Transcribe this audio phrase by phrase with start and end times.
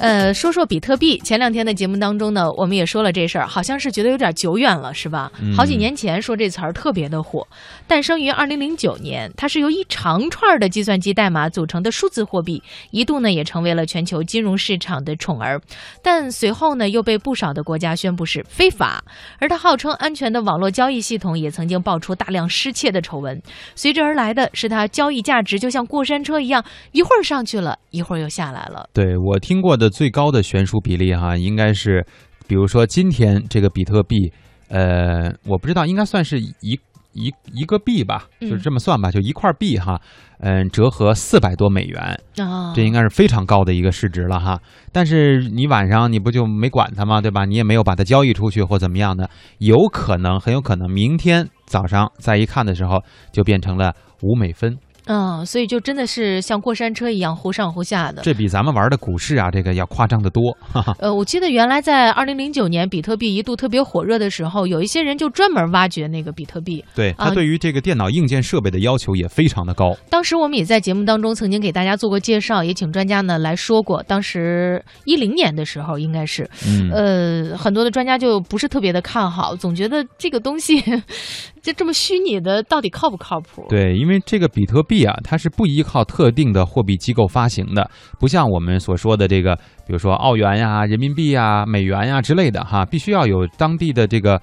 [0.00, 1.18] 呃，说说比特币。
[1.18, 5.30] 前两天的节目当中呢，我们也说了这事儿，好像是觉得有点久远了，是吧？
[5.54, 7.46] 好几年前说这词儿特别的火。
[7.86, 15.60] 诞生于二零零九年，它是由一长串的计算机代码组成的数字货币，一度呢也成为了全球金融市场的宠儿。
[16.02, 19.04] 但随后呢，又被不少的国家宣布是非法。
[19.38, 23.42] 而它号称安全的网络交易系统，也曾经爆出大量失窃的丑闻。
[23.74, 28.88] 随之而来的是它交易价值就像过山车一样，一会儿上去了，一会儿又下来了。
[28.94, 32.04] 对我听过的最高的悬殊比例哈，应该是，
[32.46, 34.32] 比如说今天这个比特币，
[34.68, 36.78] 呃，我不知道应该算是一
[37.12, 40.00] 一一个币吧，就是这么算吧，就一块币哈，
[40.38, 42.00] 嗯，折合四百多美元
[42.36, 44.60] 啊，这应该是非常高的一个市值了哈。
[44.92, 47.20] 但是你晚上你不就没管它吗？
[47.20, 47.44] 对吧？
[47.44, 49.28] 你也没有把它交易出去或怎么样的，
[49.58, 53.02] 有可能很有可能明天早上再一看的时候，
[53.32, 54.78] 就变成了五美分。
[55.12, 58.22] 嗯，所以就真的是像过山车一样忽上忽下的。
[58.22, 60.56] 这比咱们玩的股市啊，这个要夸张的多。
[61.00, 66.84] 呃，我记得原来在二零零九年比特币一度特别火热的时候，有一些人就专门挖掘那个比特币。
[66.94, 69.96] 对，他对于这个电脑硬件设备的要求也非常的高。
[70.08, 74.00] 当时我们也在节目当中曾经给大家做过介绍，也请专家呢来说过。
[74.04, 76.48] 当时一零年的时候，应该是，
[76.92, 80.80] 呃，很多的专家就不是特别的看好，总觉得这个东西
[81.60, 83.66] 就这么虚拟的，到底靠不靠谱？
[83.68, 84.99] 对，因为这个比特币。
[85.22, 89.54] 它是不依靠特定的货币机构发行的，不像我们所说的这个，
[89.86, 94.40] 比如说澳元呀、人民币呀、美元呀之类的哈，必须要有当地的这个，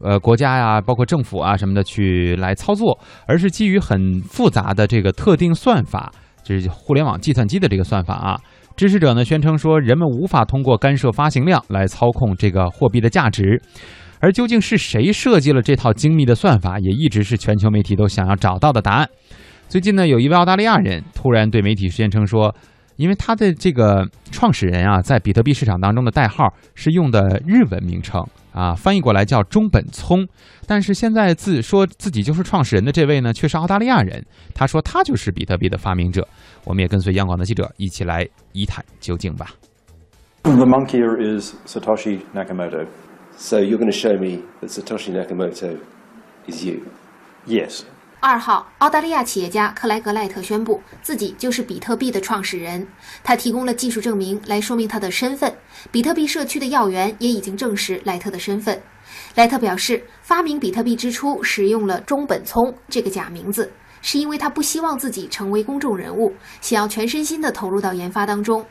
[0.00, 8.40] 呃，国家呀，包括政府啊什么的去来操作，而是基于很复杂的这个特定算法，就是互联网计算机的这个算法啊。
[8.76, 13.60] 支持者呢宣称说，人们无法通过干涉发行量来操控这个货币的价值，
[14.20, 19.08] 而究竟是谁设计了这套精密的算法，也一直是全球媒体都想要找到的答案。
[19.70, 22.52] 最近呢，有一位澳大利亚人突然对媒体宣称说，
[22.96, 28.20] 因为他的这个创始人啊，在比特币市场当中的代号是用的日文名称
[28.52, 30.26] 啊，翻译过来叫中本聪。
[30.66, 34.20] 但是现在自说自己就是创始人的这位呢，却是澳大利亚人。
[34.52, 36.26] 他说他就是比特币的发明者。
[36.64, 39.54] 我们也跟随央广的记者一起来一探究竟吧。
[40.42, 42.88] The monkey is Satoshi Nakamoto.
[43.36, 45.78] So you're going to show me that Satoshi Nakamoto
[46.48, 46.80] is you?
[47.46, 47.84] Yes.
[48.22, 52.86] 二号，澳大利亚企业家克莱格赖特宣布自己就是比特币的创始人。
[53.24, 55.50] 他提供了技术证明来说明他的身份。
[55.90, 58.78] 比特币社区的要员也已经证实赖特的身份。
[59.36, 63.72] 赖特表示，发明比特币之初使用了中本聪这个假名字。
[64.02, 68.64] 是因为他不希望自己成为公众人物，想要全身心地投入到研发当中。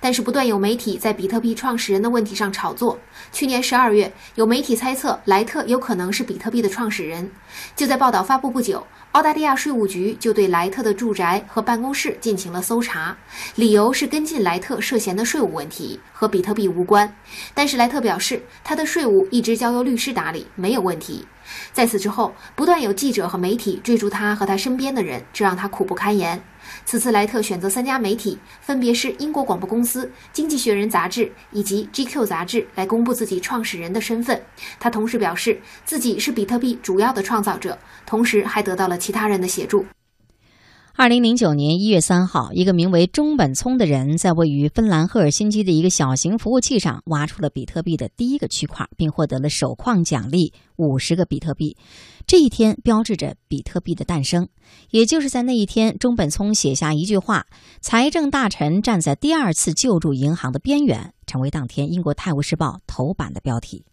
[0.00, 2.98] 但是不断有媒体在比特币创始人的问题上炒作。
[3.30, 7.30] 去年十二月，有媒体猜测莱特有可能是比特币的创始人。
[7.74, 13.14] 就在报道发布不久，澳大利亚税务局就对莱特的住宅和办公室进行了搜查，
[13.54, 17.12] 理由是跟进莱特涉嫌的税务问题，和比特币无关。
[17.52, 21.26] 但是莱特表示，他的税务一直交由律师打理，没有问题。
[21.72, 26.42] 在此之后，不断有记者和媒体追逐他和他身边的人，这让他苦不堪言。
[26.84, 34.42] 此次莱特选择三家媒体，分别是英国广播公司、经济学人杂志以及 GQ 杂志，来公布自己创始人的身份。
[34.80, 39.86] 他同时表示自己是比特币主要的创造者，同时还得到了其他人的协助。
[40.98, 51.76] 二零零九年一月三号，一个名为中本聪的人在位于芬兰赫尔辛基的一个小型服务器上挖出了比特币的第一个区块，并获得了首矿奖励五十个比特币。
[52.26, 54.48] 这一天标志着比特币的诞生。
[54.88, 57.44] 也就是在那一天，中本聪写下一句话
[57.82, 63.84] ：“财政大臣站在第二次救助银行的边缘”，成为当天英国《泰晤士报》头版的标题。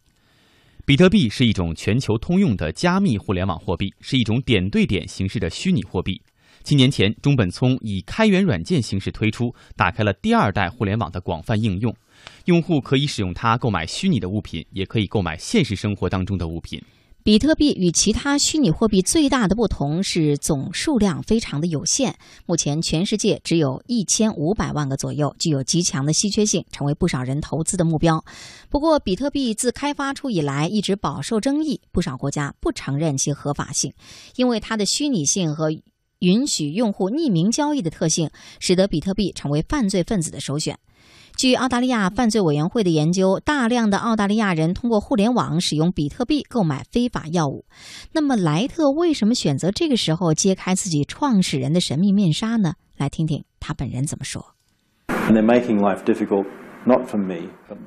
[0.86, 6.22] 比特币是一种全球通用的加密互联网货币，是一种点对点形式的虚拟货币。
[6.63, 11.94] 七年前，中本聪以开源软件形式推出，打开了第二代互联网的广泛应用。
[12.46, 16.81] 用户可以使用它购买虚拟的物品，也可以购买现实生活当中的物品。
[17.22, 22.16] 比特币与其他虚拟货币最大的不同是总数量非常的有限，
[22.46, 28.24] 目前全世界只有一千五百万个左右，具有极强的稀缺性，成为不少人投资的目标。
[28.69, 33.94] 不过，比特币自开发出以来一直饱受争议，不少国家不承认其合法性，
[34.36, 35.69] 因为它的虚拟性和。
[36.24, 38.30] 允许用户匿名交易的特性，
[38.60, 40.80] 使得比特币成为犯罪分子的首选。
[41.36, 47.66] 据澳大利亚犯罪委员会的研究，大量的澳大利亚人通过互联网使用比特币购买非法药物。
[48.14, 52.75] 那么，莱特为什么选择这个时候揭开自己创始人的神秘面纱呢？
[52.96, 54.54] 来听听他本人怎么说。
[55.08, 56.46] And they're making life difficult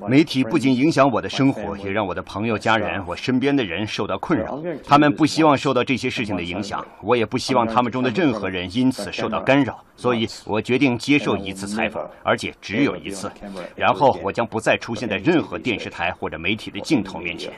[0.07, 4.59] 媒体不仅影响我的生活，也让我的朋友、家人、我身边的人受到困扰。
[4.83, 9.79] 他们不希望受到这些事情的影响，我也不希望他们中的任何人因此受到干扰。
[9.95, 13.31] 所以我决定接受一次采访，而且只有一次。
[13.75, 17.53] 然后我将不再出现在任何电视台或者媒体的镜头面前。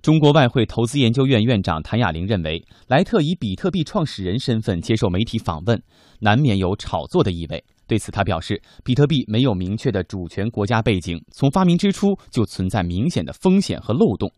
[0.00, 5.82] 中国外汇投资研究院院长谭雅玲认为，莱特以比特币创始人身份接受媒体访问，
[6.20, 7.62] 难免有炒作的意味。
[7.88, 14.30] 对此，他表示，比特币没有明确的主权国家背景，从发明之初就存在明显的风险和漏洞。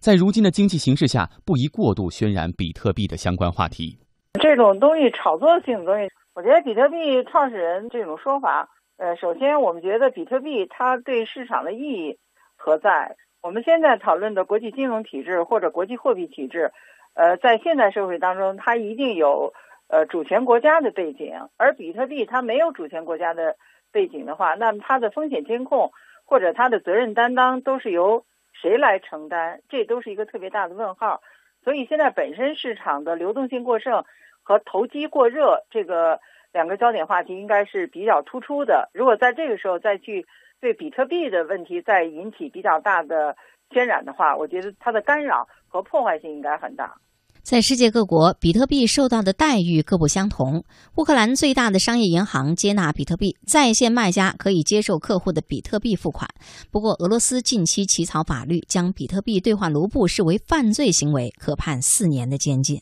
[0.00, 3.96] 在如今的经济形势下，不宜过度渲染比特币的相关话题。
[4.40, 12.18] 这种东西炒作性的东西，我觉得比特币创始人这种说法，呃，首先我们觉得比特币它对市场的意义
[12.56, 13.14] 何在？
[13.42, 16.72] 我们现在讨论的国际金融体制或者国际货币体制，
[17.14, 19.54] 呃，在现代社会当中，它一定有。
[19.88, 23.56] 呃，主权国家的背景，而比特币它没有主权国家的
[23.90, 25.92] 背景的话，那么它的风险监控
[26.26, 29.60] 或者它的责任担当都是由谁来承担？
[29.68, 31.22] 这都是一个特别大的问号。
[31.64, 34.04] 所以现在本身市场的流动性过剩
[34.42, 36.20] 和投机过热这个
[36.52, 38.90] 两个焦点话题应该是比较突出的。
[38.92, 40.26] 如果在这个时候再去
[40.60, 43.36] 对比特币的问题再引起比较大的
[43.70, 46.96] 渲染的话，我觉得它的干扰和破坏性应该很大。
[47.42, 50.64] 在世界各国，比特币受到的待遇各不相同。
[50.96, 56.28] 乌克兰最大的商业银行接纳比特币，在线卖家可以接受客户的比特币付款。
[56.70, 62.80] 不过，俄罗斯近期起草法律，将比特币兑换卢布视为犯罪行为，可判四年的监禁。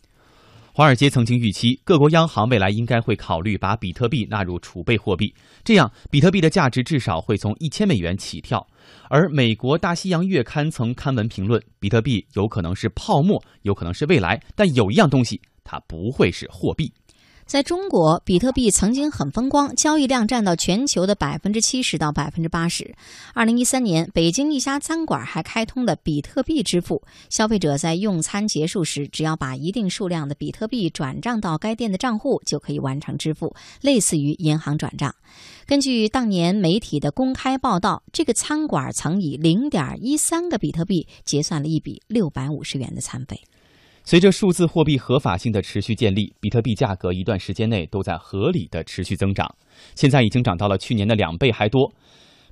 [0.73, 5.33] 华尔街曾经预期，各国央行未来应该会考虑把比特币纳入储备货币，
[5.65, 8.67] 这样比特币的价值至少会从一千美元起跳。
[9.09, 16.93] 而美国大西洋月刊曾刊文评论，比特币有可能是泡沫，有可能是未来，但有一样东西，它不会是货币。
[17.47, 22.93] 在中国，比特币曾经很风光，交易量占到全球的百分之七十到百分之八十。
[23.35, 27.01] 二零一三年，北京一家餐馆还开通了比特币支付，
[27.31, 35.15] 消费者在用餐结束时，只要把一定数量的比特币转账到该店的账户，就可以完成支付，类似于银行转账。
[35.67, 43.41] 根据当年媒体的公开报道，这个餐馆曾以零点一三个比特币结算了一笔六百五十元的餐费。
[44.07, 49.53] 随着数字货币合法性的持续建立，比特币价格一段时间内都在合理的持续增长，
[49.97, 51.93] 现在已经涨到了去年的两倍还多。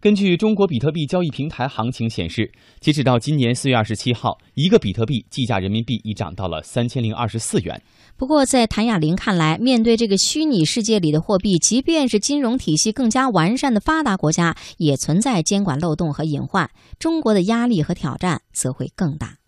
[0.00, 7.80] 根据中国比特币交易平台行情显示，截止到今年四月二十七号，一个比特币计价人民币已涨到了三千零二十四元。
[8.16, 16.68] 不过，在谭亚玲看来，面对这个虚拟世界里的货币，即便是金融体系更加完善的发达国家，也存在监管漏洞和隐患，
[16.98, 19.38] 中国的压力和挑战则会更大。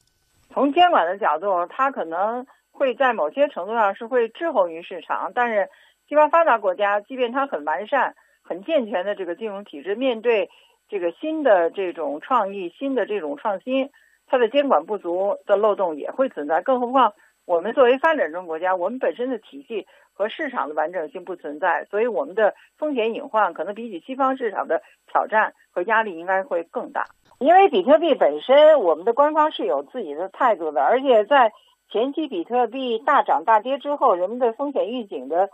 [0.56, 5.68] 从监管的角度，它可能会在某些程度上是会滞后于市场，但是
[6.08, 10.48] 西方发达国家，即便它很完善、很健全的这个金融体制，面对
[10.88, 13.90] 这个新的这种创意、新的这种创新，
[14.26, 16.62] 它的监管不足的漏洞也会存在。
[16.62, 17.12] 更何况
[17.44, 27.04] 我们作为发展中国家，我们本身的体系和市场的完整性不存在，所以我们的风险隐患可能比起西方市场的挑战和压力应该会更大。
[27.38, 31.52] 因为比特币本身，我们的官方是有自己的态度的，而且在
[31.90, 35.50] 前期比特币大涨大跌之后，人们的风险预警的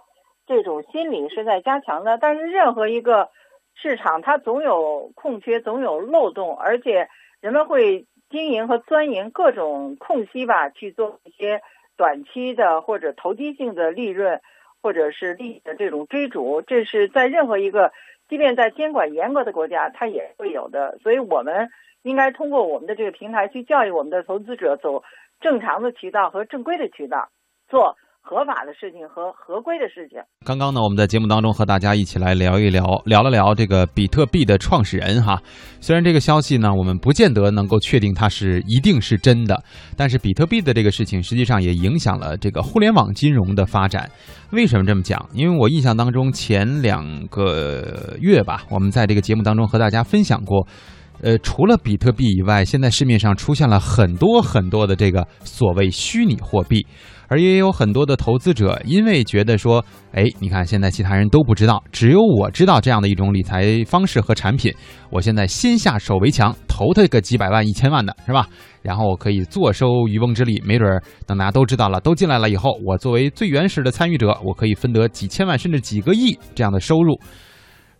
[0.46, 2.18] 这种心理是在加强的。
[2.18, 3.30] 但是任何一个
[3.74, 7.08] 市场，它总有空缺，总有漏洞，而且
[7.40, 11.62] 人们会经营和钻营各种空隙吧，去做一些
[11.96, 14.40] 短期的或者投机性的利润，
[14.80, 16.62] 或者是利益的这种追逐。
[16.62, 17.90] 这是在任何一个。
[18.32, 20.96] 即便在监管严格的国家，它也会有的。
[21.02, 21.68] 所以，我们
[22.00, 25.04] 应该通过我们的这个平台去教育我们的投资者，走
[25.38, 27.28] 正常的渠道和正规的渠道，
[27.68, 30.18] 做合法的事情和合规的事情。
[30.46, 35.42] 刚刚呢，我们在节目当中和大家一起来聊一聊，聊了聊这个比特币的创始人哈。
[35.80, 39.60] 虽然这个消息呢，我们不见得能够确定它是一定是真的，
[39.96, 44.08] 但是比特币的这个事情实际上也影响了这个互联网金融的发展。
[44.52, 45.28] 为什么这么讲？
[45.32, 50.66] 因为我印象当中，前两个月吧，我们在这个节目当中和大家分享过，
[51.22, 56.86] 呃，除了比特币以外，现在市面上出现了很多很多的这个所谓虚拟货币。
[57.28, 64.70] 而也有很多的投资者，因为觉得说，哎，你看现在其他人都不知道，只有我知道这样的一种理财方式和产品，
[65.08, 68.46] 我现在先下手为强，投他个几百万、一千万的，是吧？
[68.82, 77.18] 然后我可以坐收渔翁之利，没准儿等大家都知道了，都进来了以后，我作为最原始的参与者，我可以分得几千万甚至几个亿这样的收入。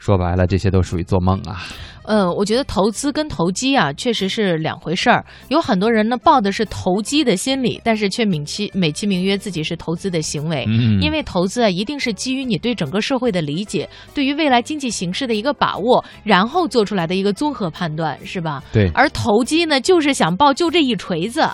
[0.02, 1.62] 说白了，这些都属于做梦啊。
[2.06, 5.24] 嗯，我觉得投资跟投机啊，确实是两回事儿。
[5.46, 10.64] 有很多人呢，抱的是投机的心理，但是却美其美其名曰自己是投资的行为。
[10.66, 18.60] 嗯，因为投资啊，一定是基于你对整个社会的理解，对于未来经济形势的一个把握，然后做出来的一个综合判断，是吧？
[18.72, 18.90] 对。
[18.92, 21.48] 而投机呢，就是想抱就这一锤子。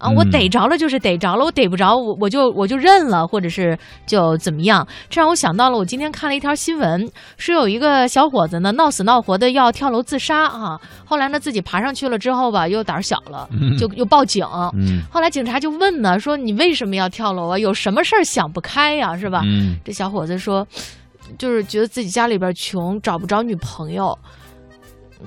[0.00, 4.86] 啊，我逮着了就是逮着了，我逮不着我我就我就认了，或者是就怎么样？
[5.10, 13.46] 这让我想到了，我今天看了一条新闻，是有一个小伙子呢闹死闹活的要跳楼自杀啊，后来呢自己爬上去了之后吧，又胆儿小了，
[13.78, 14.44] 就又报警。
[14.74, 17.58] 嗯，后来警察就问呢，说你为什么要跳楼啊？
[17.58, 19.14] 有什么事儿想不开呀？
[19.16, 19.42] 是吧？
[19.44, 20.66] 嗯，这小伙子说，
[21.36, 24.18] 就是觉得自己家里边穷，找不着女朋友。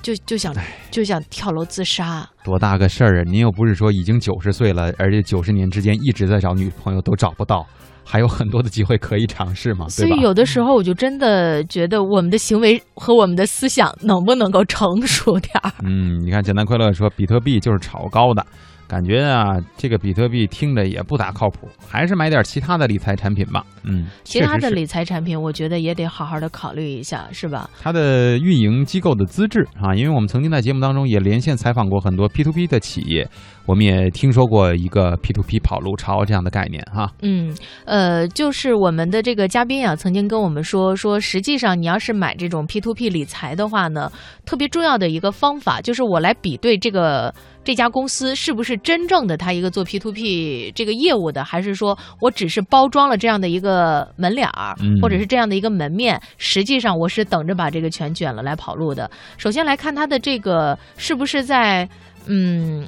[0.01, 0.53] 就就想
[0.91, 3.23] 就想跳楼自杀，多大个事儿啊！
[3.25, 7.65] 您又不是说已经九十岁了，而且九十年之间一直在找女朋友都找不到，
[8.03, 15.71] 还有很多的机会可以尝试嘛，所以有的时候我就真的觉得我们的行为和我们的思想能不能够成熟点儿？
[15.83, 18.45] 嗯，你看简单快乐说比特币就是炒高的。
[18.87, 23.65] 感觉啊，这个比特币听着也不咋靠谱，还是买点其他的理财产品吧。
[23.83, 27.69] 嗯，其他的理财产品，我觉得也得好好的考虑一下，是吧？
[27.81, 33.27] 它的运营机构的资质啊，因为我们曾经在节目当中也连线采访过很多 P to P 的企业，
[33.65, 37.11] 我们也听说过一个 P to P 跑路潮这样的概念哈。
[37.23, 37.53] 嗯，
[37.85, 44.09] 呃，就是我们的这个嘉宾啊，曾经跟我们说说，实际上你要是买这种 P to P 理财的话呢，
[44.45, 47.33] 特别重要的一个方法就是我来比对这个。
[47.63, 56.21] 这家公司是不是真正的他一个做 P to P 这个业务的，还是说我只是包装了这样的一个门脸儿，或者是这样的一个门面？
[56.37, 59.09] 实际上我是等着把这个全卷了来跑路的。
[59.37, 61.87] 首先来看它的这个是不是在
[62.25, 62.85] 嗯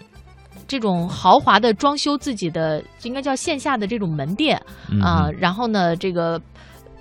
[0.68, 4.62] 这种豪华的装修自己的应该叫线下的这种门店
[5.02, 6.42] 啊，然后呢这个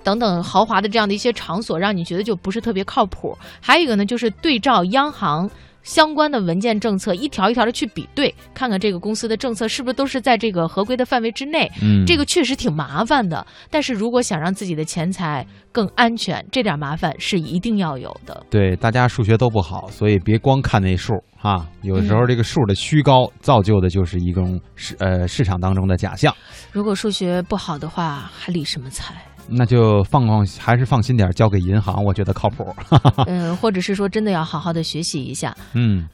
[0.04, 3.36] 等等豪华的这样的一些场所，让你觉得就不是特别靠谱。
[3.60, 5.50] 还有一个呢，就是对照央行。
[5.84, 11.70] 相关的文件政策一条一条的去比对，看看这个公司的政策是不是都是在这个合规的范围之内。
[11.80, 18.44] 嗯，这个确实挺麻烦的，但是如果想让自己的钱财更安全，这点麻烦是一定要有的。
[18.50, 21.66] 对，大家数学都不好，所以别光看那数哈。
[21.82, 26.34] 有时候这个数的虚高，造就的就是一种市呃市场当中的假象。
[26.72, 29.14] 如果数学不好的话，还理什么财？
[29.48, 32.66] 那就放放，还是放心点，交给银行，我觉得靠谱。
[33.26, 35.56] 嗯，或者是说，真的要好好的学习一下。
[35.74, 36.08] 嗯。